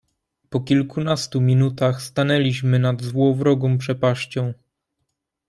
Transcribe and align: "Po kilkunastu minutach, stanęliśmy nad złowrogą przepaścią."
"Po 0.49 0.59
kilkunastu 0.59 1.41
minutach, 1.41 2.01
stanęliśmy 2.01 2.79
nad 2.79 3.01
złowrogą 3.03 3.77
przepaścią." 3.77 4.53